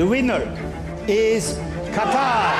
[0.00, 0.40] The winner
[1.08, 1.58] is
[1.92, 2.54] Qatar.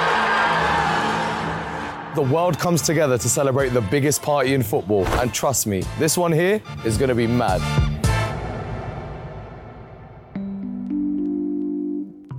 [2.14, 5.06] The world comes together to celebrate the biggest party in football.
[5.22, 7.62] And trust me, this one here is going to be mad.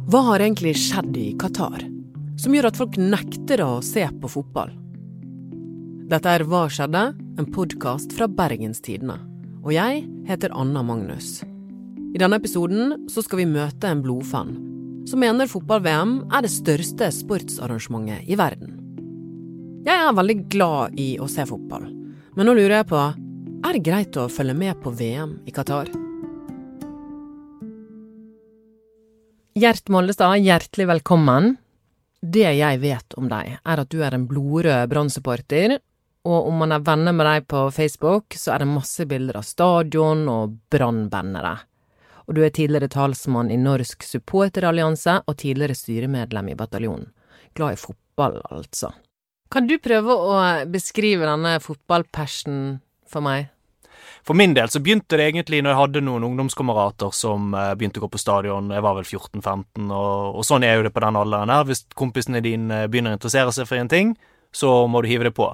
[0.05, 1.81] Hva har egentlig skjedd i Qatar
[2.37, 4.69] som gjør at folk nekter å se på fotball?
[6.13, 7.07] Dette er Hva skjedde?
[7.41, 9.17] En podkast fra Bergenstidene.
[9.65, 11.39] Og jeg heter Anna Magnus.
[12.13, 14.69] I denne episoden så skal vi møte en blodfan
[15.09, 18.77] som mener fotball-VM er det største sportsarrangementet i verden.
[19.85, 21.87] Jeg er veldig glad i å se fotball,
[22.37, 23.01] men nå lurer jeg på
[23.61, 25.91] er det greit å følge med på VM i Qatar?
[29.61, 31.55] Gjert Mollestad, hjertelig velkommen.
[32.21, 35.75] Det jeg vet om deg, er at du er en blodrød Brann-supporter,
[36.25, 39.45] og om man er venner med deg på Facebook, så er det masse bilder av
[39.45, 41.57] stadion og Brann-bannere.
[42.27, 47.09] Og du er tidligere talsmann i Norsk supporterallianse og tidligere styremedlem i bataljonen.
[47.57, 48.91] Glad i fotball, altså.
[49.51, 50.35] Kan du prøve å
[50.71, 52.77] beskrive denne fotballpassionen
[53.09, 53.49] for meg?
[54.23, 57.99] For min del så begynte det egentlig når jeg hadde noen ungdomskamerater som eh, begynte
[58.01, 58.69] å gå på stadion.
[58.73, 61.65] Jeg var vel 14-15, og, og, sånn er jo det på den alderen her.
[61.67, 64.13] Hvis kompisene dine begynner å interessere seg for en ting,
[64.53, 65.49] så må du hive det på.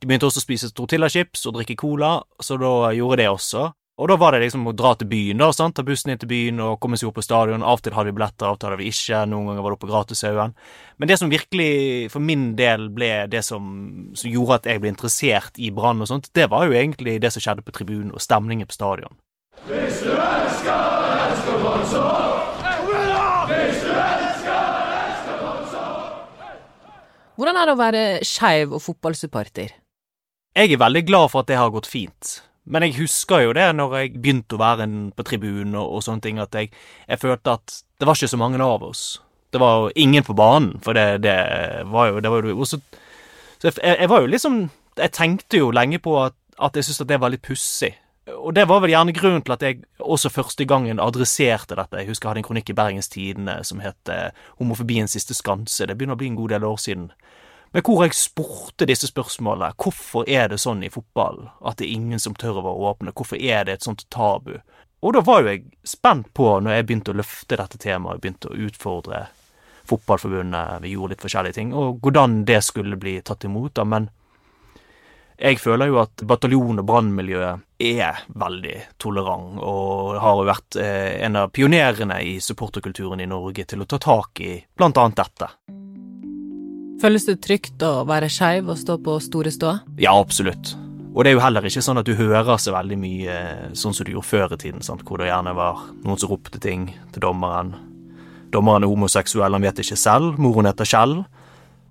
[0.00, 3.68] De begynte også å spise tortillachips og drikke cola, så da gjorde det også.
[3.96, 5.72] Og da var det liksom å dra til byen, da, sant?
[5.78, 7.62] ta bussen inn til byen og komme seg opp på stadion.
[7.64, 9.22] Av og til hadde vi billetter, av og til hadde vi ikke.
[9.30, 10.52] Noen ganger var det oppe på Gratishaugen.
[11.00, 11.70] Men det som virkelig
[12.12, 13.70] for min del ble det som,
[14.12, 17.30] som gjorde at jeg ble interessert i Brann og sånt, det var jo egentlig det
[17.32, 19.16] som skjedde på tribunen og stemningen på stadion.
[19.64, 20.82] Hvis du elsker,
[21.16, 22.02] elsker Brann så
[23.48, 24.58] Hvis du elsker,
[24.98, 25.86] elsker Brann så
[27.40, 29.72] Hvordan er det å være skeiv og fotballsupporter?
[30.56, 32.36] Jeg er veldig glad for at det har gått fint.
[32.66, 36.24] Men jeg husker jo det når jeg begynte å være på tribunen og, og, sånne
[36.24, 36.72] ting, at jeg,
[37.06, 39.04] jeg, følte at det var ikke så mange av oss.
[39.54, 41.36] Det var jo ingen på banen, for det, det
[41.92, 42.80] var jo det var jo også,
[43.58, 44.56] Så jeg, jeg, var jo liksom
[44.98, 47.94] Jeg tenkte jo lenge på at, at jeg syntes at det var litt pussig.
[48.26, 52.00] Og det var vel gjerne grunnen til at jeg også første gangen adresserte dette.
[52.00, 54.10] Jeg husker jeg hadde en kronikk i Bergens Tidende som het
[54.58, 55.86] 'Homofobiens siste skanse'.
[55.86, 57.12] Det begynner å bli en god del år siden.
[57.74, 59.74] Men hvor jeg spurte disse spørsmålene.
[59.80, 63.14] Hvorfor er det sånn i fotball at det er ingen som tør å være åpne?
[63.16, 64.56] Hvorfor er det et sånt tabu?
[65.04, 68.52] Og da var jo jeg spent på, når jeg begynte å løfte dette temaet, begynte
[68.52, 69.26] å utfordre
[69.86, 73.74] Fotballforbundet, vi gjorde litt forskjellige ting, og hvordan det skulle bli tatt imot.
[73.78, 74.08] da, Men
[75.38, 81.24] jeg føler jo at bataljon- og brannmiljøet er veldig tolerant, og har jo vært eh,
[81.26, 85.52] en av pionerene i supporterkulturen i Norge til å ta tak i blant annet dette.
[86.96, 89.72] Føles det trygt å være skeiv og stå på store stå?
[90.00, 90.72] Ja, absolutt.
[91.12, 93.92] Og det er jo heller ikke sånn at du hører så veldig mye eh, sånn
[93.96, 95.04] som du gjorde før i tiden, sant?
[95.04, 97.74] hvor det gjerne var noen som ropte ting til dommeren.
[98.52, 100.40] Dommeren er homoseksuell, han vet ikke selv.
[100.40, 101.18] Moren heter Kjell.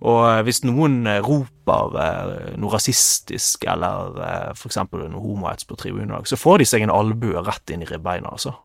[0.06, 6.38] Og eh, hvis noen eh, roper noe rasistisk eller eksempel noe homohets på tribunen, så
[6.38, 8.58] får de seg en albue rett inn i ribbeina, altså.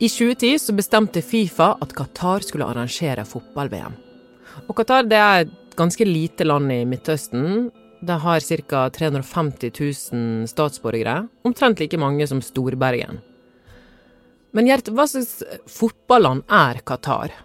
[0.00, 3.98] I 2010 så bestemte Fifa at Qatar skulle arrangere fotball-VM.
[4.64, 7.66] Og Qatar det er et ganske lite land i Midtøsten.
[8.00, 8.86] Det har ca.
[8.96, 13.20] 350 000 statsborgere, omtrent like mange som Storbergen.
[14.56, 17.36] Men Gjert, hva slags fotballand er Qatar?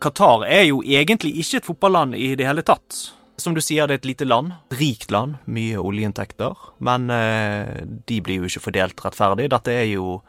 [0.00, 3.02] Qatar er jo egentlig ikke et fotballand i det hele tatt.
[3.36, 4.56] Som du sier, det er et lite land.
[4.72, 5.36] Rikt land.
[5.44, 6.56] Mye oljeinntekter.
[6.80, 9.50] Men eh, de blir jo ikke fordelt rettferdig.
[9.52, 10.22] Dette er jo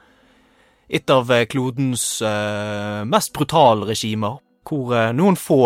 [0.88, 5.66] et av eh, klodens uh, mest brutale regimer, hvor uh, noen få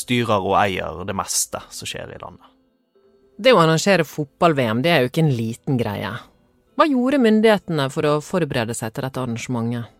[0.00, 2.46] styrer og eier det meste som skjer i landet.
[3.36, 6.12] Det å arrangere fotball-VM, det er jo ikke en liten greie.
[6.72, 9.90] Hva gjorde myndighetene for å forberede seg til dette arrangementet?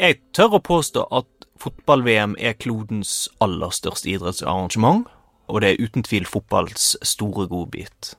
[0.00, 5.04] Jeg tør å påstå at fotball-VM er klodens aller største idrettsarrangement,
[5.52, 8.14] og det er uten tvil fotballs store godbit.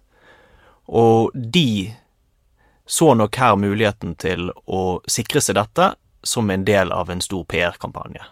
[0.86, 1.96] Og de
[2.90, 5.92] så nok her muligheten til å sikre seg dette
[6.26, 8.24] som en del av en stor PR-kampanje.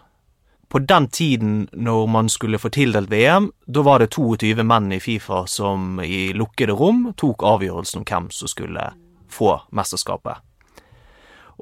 [0.68, 4.98] På den tiden når man skulle få tildelt VM, da var det 22 menn i
[5.00, 8.90] Fifa som i lukkede rom tok avgjørelsen om hvem som skulle
[9.30, 10.42] få mesterskapet.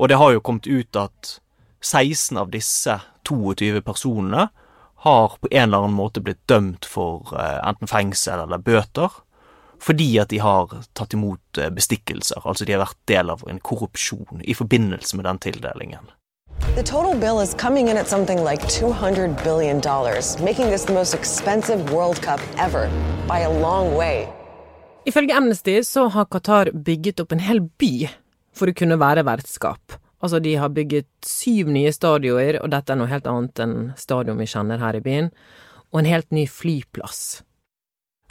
[0.00, 1.36] Og det har jo kommet ut at
[1.84, 2.96] 16 av disse
[3.28, 4.48] 22 personene
[5.04, 9.12] har på en eller annen måte blitt dømt for eh, enten fengsel eller bøter,
[9.82, 12.42] fordi at de har tatt imot eh, bestikkelser.
[12.44, 16.12] Altså de har vært del av en korrupsjon i forbindelse med den tildelingen.
[16.74, 19.76] The total bill is coming in at something like $200 billion,
[20.44, 22.88] making this the most expensive World Cup ever
[23.28, 24.26] by a long way.
[25.06, 28.08] Ifølge Amnesty så har Qatar bygget opp en hel by
[28.56, 30.00] for å kunne være vertskap.
[30.18, 34.40] Altså, de har bygget syv nye stadioner, og dette er noe helt annet enn stadion
[34.40, 35.28] vi kjenner her i byen,
[35.92, 37.44] og en helt ny flyplass.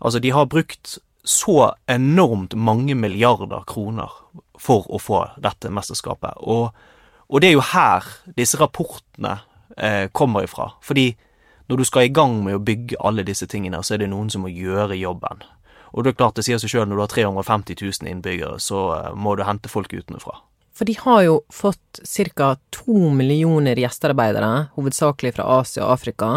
[0.01, 4.11] Altså, de har brukt så enormt mange milliarder kroner
[4.61, 6.69] for å få dette mesterskapet, og,
[7.27, 8.05] og det er jo her
[8.37, 9.39] disse rapportene
[9.77, 10.69] eh, kommer ifra.
[10.85, 11.09] Fordi
[11.65, 14.29] når du skal i gang med å bygge alle disse tingene, så er det noen
[14.29, 15.41] som må gjøre jobben.
[15.95, 18.85] Og det er klart det sier seg sjøl, når du har 350 000 innbyggere, så
[18.99, 20.37] eh, må du hente folk utenfra.
[20.75, 22.01] For de har jo fått
[22.35, 22.55] ca.
[22.69, 26.31] to millioner gjestearbeidere, hovedsakelig fra Asia og Afrika,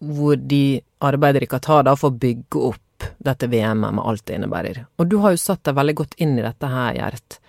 [0.00, 2.82] hvor de arbeider i Qatar da for å bygge opp
[3.18, 4.84] dette VM-et med alt det innebærer.
[4.98, 7.40] Og du har jo satt deg veldig godt inn i dette her, Gjert.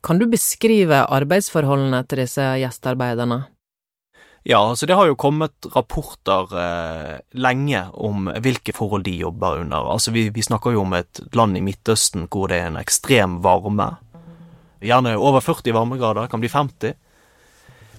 [0.00, 3.42] Kan du beskrive arbeidsforholdene til disse gjestearbeiderne?
[4.48, 9.90] Ja, altså det har jo kommet rapporter eh, lenge om hvilke forhold de jobber under.
[9.92, 13.42] Altså vi, vi, snakker jo om et land i Midtøsten hvor det er en ekstrem
[13.44, 13.90] varme.
[14.80, 16.96] Gjerne over 40 varmegrader, kan bli 50.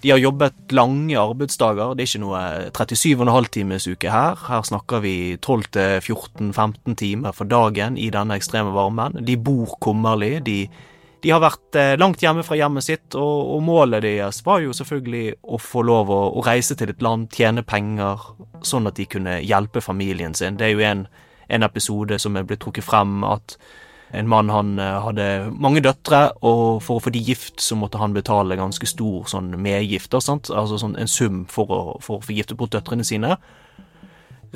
[0.01, 1.93] De har jobbet lange arbeidsdager.
[1.95, 2.43] Det er ikke noe
[2.73, 4.39] 37,5 times uke her.
[4.47, 9.19] Her snakker vi 12-14-15 timer for dagen i denne ekstreme varmen.
[9.25, 10.39] De bor kummerlig.
[10.45, 10.63] de
[11.21, 14.73] de har vært eh, langt hjemme fra hjemmet sitt, og, og målet deres var jo
[14.73, 18.23] selvfølgelig å få lov å, å, reise til et land, tjene penger,
[18.65, 20.57] sånn at de kunne hjelpe familien sin.
[20.57, 21.05] Det er jo en,
[21.45, 23.53] en episode som er blitt trukket frem, at
[24.13, 28.01] en mann han eh, hadde mange døtre, og for å få de gift, så måtte
[28.01, 32.35] han betale ganske stor sånn medgift, altså sånn en sum for å, for å få
[32.35, 33.37] gifte bort døtrene sine.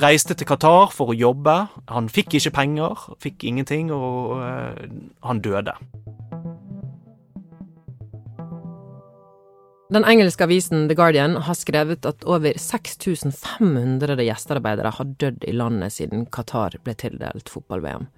[0.01, 1.53] Reiste til Qatar for å jobbe.
[1.87, 4.81] Han fikk ikke penger, fikk ingenting, og øh,
[5.23, 5.77] han døde.
[9.95, 15.95] Den engelske avisen The Guardian har skrevet at over 6500 gjestearbeidere har dødd i landet
[15.95, 18.09] siden Qatar ble tildelt fotball-VM.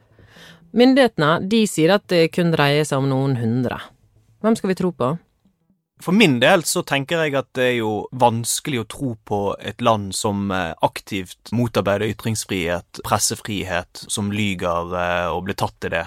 [0.76, 3.80] Myndighetene de sier at det kun dreier seg om noen hundre.
[4.44, 5.16] Hvem skal vi tro på?
[6.04, 9.82] For min del så tenker jeg at det er jo vanskelig å tro på et
[9.82, 16.04] land som eh, aktivt motarbeider ytringsfrihet, pressefrihet, som lyger eh, og blir tatt i det.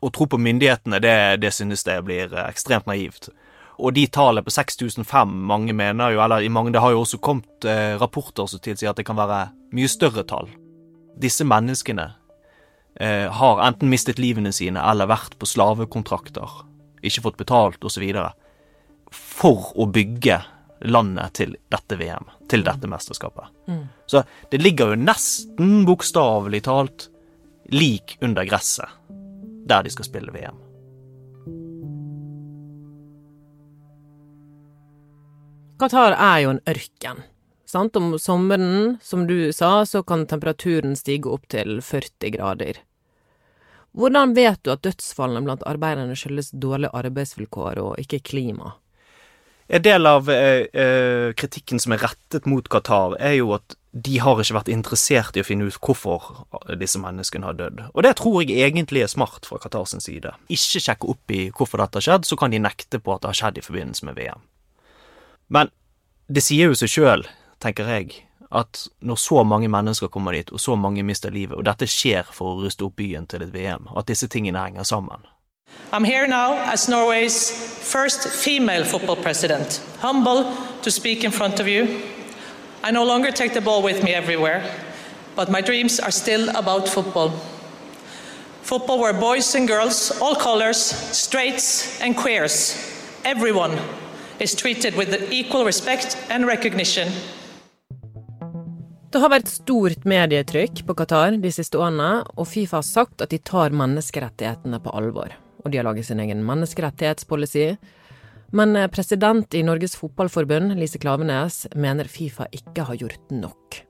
[0.00, 1.14] Å tro på myndighetene, det,
[1.44, 3.30] det synes jeg blir eh, ekstremt naivt.
[3.78, 7.22] Og de tallene på 6005, mange mener jo, eller i mange, det har jo også
[7.22, 7.64] kommet
[8.02, 10.50] rapporter som tilsier at det kan være mye større tall.
[11.16, 12.10] Disse menneskene
[13.00, 16.62] eh, har enten mistet livene sine eller vært på slavekontrakter,
[17.02, 18.04] ikke fått betalt osv.
[19.10, 20.42] for å bygge
[20.80, 23.50] landet til dette VM, til dette mesterskapet.
[23.68, 23.88] Mm.
[24.06, 27.08] Så det ligger jo nesten bokstavelig talt
[27.70, 28.88] lik under gresset
[29.70, 30.56] der de skal spille VM.
[35.80, 37.22] Qatar er jo en ørken.
[37.70, 37.96] Sant?
[37.96, 42.80] Om sommeren, som du sa, så kan temperaturen stige opp til 40 grader.
[43.96, 48.76] Hvordan vet du at dødsfallene blant arbeiderne skyldes dårlige arbeidsvilkår og ikke klima?
[49.70, 54.18] En del av eh, eh, kritikken som er rettet mot Qatar, er jo at de
[54.22, 56.44] har ikke vært interessert i å finne ut hvorfor
[56.78, 57.82] disse menneskene har dødd.
[57.90, 60.30] Og det tror jeg egentlig er smart fra Qatars side.
[60.46, 63.32] Ikke sjekke opp i hvorfor dette har skjedd, så kan de nekte på at det
[63.32, 64.42] har skjedd i forbindelse med VM.
[65.50, 65.70] Men
[66.30, 67.26] det sier jo seg sjøl,
[67.62, 71.64] tenker jeg, at når så mange mennesker kommer dit, og så mange mister livet, og
[71.64, 75.26] dette skjer for å ruste opp byen til et VM, at disse tingene henger sammen.
[75.92, 77.50] I'm here now as Norway's
[77.92, 80.44] first female football president, humble
[80.82, 82.02] to speak in front of you.
[82.82, 84.64] I no longer take the ball with me everywhere,
[85.36, 87.30] but my dreams are still about football.
[88.62, 92.76] Football where boys and girls, all colors, straights and queers,
[93.24, 93.78] everyone
[94.38, 97.08] is treated with equal respect and recognition.
[99.10, 103.32] Det har vært stort medietrykk på Qatar de siste årene, og Fifa har sagt at
[103.32, 105.34] de tar menneskerettighetene på alvor.
[105.64, 107.72] Og de har laget sin egen menneskerettighetspolicy.
[108.54, 113.82] Men eh, president i Norges Fotballforbund, Lise Klavenes, mener Fifa ikke har gjort nok.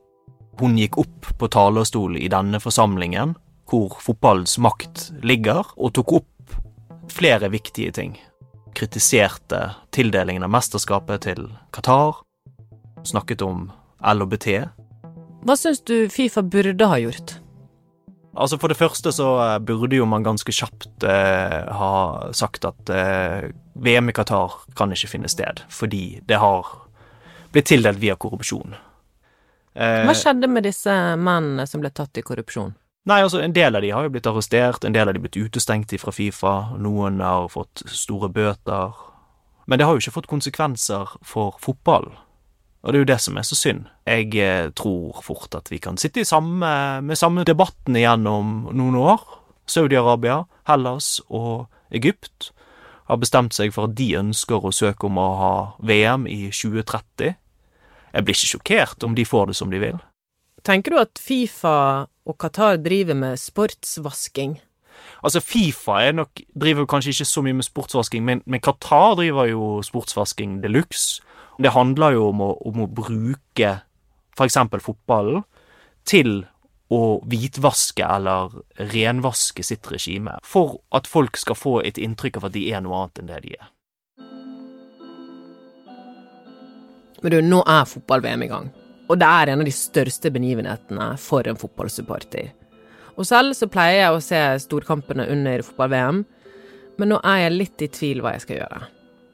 [0.61, 3.37] Hun gikk opp på talerstol i denne forsamlingen,
[3.71, 6.59] hvor fotballens makt ligger, og tok opp
[7.13, 8.17] flere viktige ting
[8.75, 12.23] kritiserte tildelingen av mesterskapet til Qatar,
[13.05, 14.80] snakket om LHBT.
[15.41, 17.39] Hva syns du Fifa burde ha gjort?
[18.37, 21.95] Altså For det første så eh, burde jo man ganske kjapt eh, ha
[22.37, 26.69] sagt at eh, VM i Qatar kan ikke finne sted, fordi det har
[27.51, 28.77] blitt tildelt via korrupsjon.
[29.75, 32.77] Eh, Hva skjedde med disse mennene som ble tatt i korrupsjon?
[33.09, 35.39] Nei, altså En del av de har jo blitt arrestert, en del av de blitt
[35.41, 38.93] utestengt fra Fifa, noen har fått store bøter.
[39.67, 42.15] Men det har jo ikke fått konsekvenser for fotballen.
[42.81, 43.89] Og det er jo det som er så synd.
[44.09, 46.71] Jeg eh, tror fort at vi kan sitte samme,
[47.05, 49.27] med samme debatten igjennom noen år.
[49.69, 52.51] Saudi-Arabia, Hellas og Egypt
[53.11, 57.37] har bestemt seg for at de ønsker å søke om å ha VM i 2030.
[58.11, 60.01] Jeg blir ikke sjokkert om de får det som de vil.
[60.67, 64.59] Tenker du at Fifa og Qatar driver med sportsvasking?
[65.25, 69.49] Altså, Fifa er nok, driver kanskje ikke så mye med sportsvasking, men, men Qatar driver
[69.51, 71.21] jo sportsvasking de luxe.
[71.61, 73.73] Det handler jo om å, om å bruke
[74.33, 74.57] f.eks.
[74.81, 75.43] fotballen
[76.09, 76.45] til
[76.91, 78.55] å hvitvaske eller
[78.91, 83.03] renvaske sitt regime, for at folk skal få et inntrykk av at de er noe
[83.03, 83.69] annet enn det de er.
[87.21, 88.71] Men du, nå er fotball-VM i gang,
[89.11, 92.55] og det er en av de største begivenhetene for en fotballsupporter.
[93.21, 96.25] Og selv så pleier jeg å se storkampene under fotball-VM,
[96.97, 98.81] men nå er jeg litt i tvil hva jeg skal gjøre.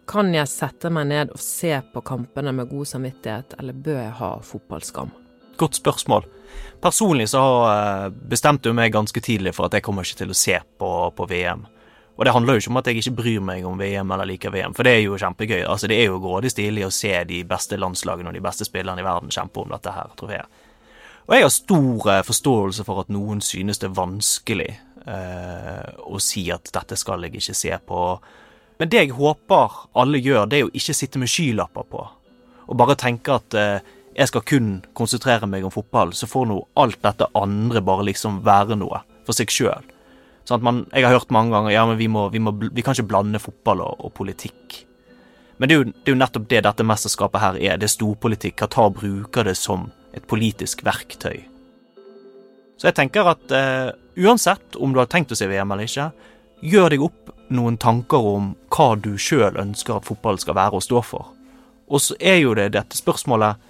[0.07, 4.13] Kan jeg sette meg ned og se på kampene med god samvittighet, eller bør jeg
[4.21, 5.11] ha fotballskam?
[5.59, 6.29] Godt spørsmål.
[6.81, 10.39] Personlig så eh, bestemte jeg meg ganske tidlig for at jeg kommer ikke til å
[10.39, 11.65] se på, på, VM.
[12.17, 14.55] Og det handler jo ikke om at jeg ikke bryr meg om VM eller liker
[14.55, 15.65] VM, for det er jo kjempegøy.
[15.67, 19.03] Altså, det er jo grådig stilig å se de beste landslagene og de beste spillerne
[19.03, 20.65] i verden kjempe om dette her trofeet.
[21.27, 26.23] Og jeg har stor eh, forståelse for at noen synes det er vanskelig eh, å
[26.23, 28.03] si at dette skal jeg ikke se på
[28.79, 32.07] men det jeg håper alle gjør, det er å ikke sitte med skylapper på,
[32.67, 36.61] og bare tenke at eh, jeg skal kun konsentrere meg om fotball, så får nå
[36.81, 39.93] alt dette andre bare liksom være noe for seg sjøl.
[40.47, 43.11] Sånn jeg har hørt mange ganger ja, men vi, må, vi, må, vi kan ikke
[43.11, 44.85] blande fotball og, og politikk.
[45.59, 47.81] Men det er, jo, det er, jo, nettopp det dette mesterskapet her er.
[47.81, 48.59] Det er storpolitikk.
[48.61, 51.47] Qatar bruker det som et politisk verktøy.
[52.77, 53.91] Så jeg tenker at eh,
[54.21, 56.11] uansett om du har tenkt å se VM eller ikke,
[56.61, 60.85] gjør deg opp noen tanker om hva du sjøl ønsker at fotball skal være og
[60.85, 61.33] stå for.
[61.87, 63.61] Og så er jo det dette spørsmålet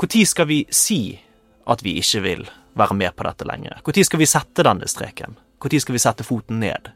[0.00, 1.20] Når skal vi si
[1.66, 3.82] at vi ikke vil være med på dette lenger?
[3.86, 5.36] Når skal vi sette denne streken?
[5.60, 6.90] Når skal vi sette foten ned?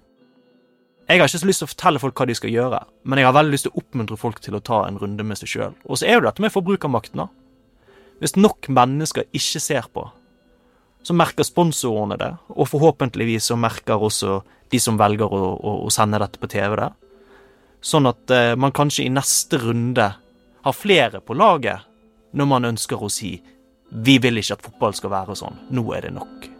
[1.04, 3.26] Jeg har ikke så lyst til å fortelle folk hva de skal gjøre, men jeg
[3.28, 5.74] har veldig lyst til å oppmuntre folk til å ta en runde med seg sjøl.
[5.84, 7.26] Og så er jo dette med forbrukermakten, da.
[8.22, 10.06] Hvis nok mennesker ikke ser på,
[11.04, 14.38] så merker sponsorene det, og forhåpentligvis så merker også
[14.72, 16.90] de som velger å, å, å sende dette på TV det.
[17.84, 20.08] Sånn at eh, man kanskje i neste runde
[20.64, 21.84] har flere på laget
[22.34, 23.36] når man ønsker å si
[23.94, 26.50] vi vil ikke at fotball skal være sånn, nå er det nok.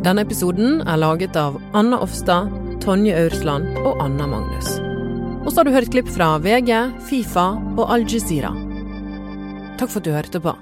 [0.00, 2.48] Denne episoden er laget av Anna Offstad,
[2.80, 4.78] Tonje Aursland og Anna Magnus.
[5.40, 6.72] Og så har du hørt klipp fra VG,
[7.08, 8.52] Fifa og Al Jazeera.
[9.80, 10.52] Takk for at du hørte på.